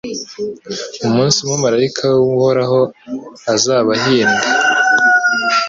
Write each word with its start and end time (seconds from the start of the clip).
umunsi 1.07 1.37
umumalayika 1.39 2.05
w’Uhoraho 2.23 2.79
azabahinda 3.53 4.43